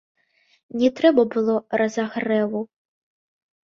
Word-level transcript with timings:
Не 0.85 0.89
трэба 1.01 1.27
было 1.37 1.55
разагрэву! 1.83 2.67